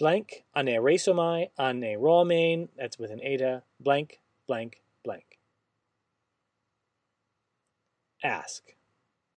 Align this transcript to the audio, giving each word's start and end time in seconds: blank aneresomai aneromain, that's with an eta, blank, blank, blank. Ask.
blank 0.00 0.44
aneresomai 0.56 1.50
aneromain, 1.58 2.70
that's 2.76 2.98
with 2.98 3.10
an 3.10 3.20
eta, 3.22 3.62
blank, 3.78 4.18
blank, 4.48 4.80
blank. 5.04 5.38
Ask. 8.24 8.74